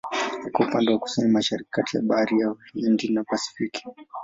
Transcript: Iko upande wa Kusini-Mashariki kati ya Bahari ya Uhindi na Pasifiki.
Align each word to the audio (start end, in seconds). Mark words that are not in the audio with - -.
Iko 0.47 0.59
upande 0.63 0.89
wa 0.91 0.99
Kusini-Mashariki 1.03 1.71
kati 1.73 1.91
ya 1.97 2.03
Bahari 2.07 2.39
ya 2.41 2.49
Uhindi 2.75 3.05
na 3.13 3.21
Pasifiki. 3.29 3.81